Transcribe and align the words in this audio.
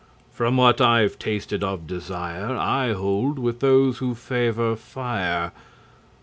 From 0.31 0.57
what 0.57 0.81
I've 0.81 1.19
tasted 1.19 1.63
of 1.63 1.85
desireI 1.85 2.95
hold 2.95 3.37
with 3.37 3.59
those 3.59 3.99
who 3.99 4.15
favor 4.15 4.75
fire. 4.75 5.51